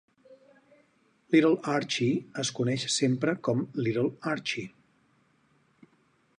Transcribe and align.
Little 1.33 1.59
Archie 1.73 2.17
es 2.45 2.51
coneix 2.61 2.87
sempre 2.95 3.37
com 3.49 3.63
"Little 3.87 4.09
Archie". 4.35 4.69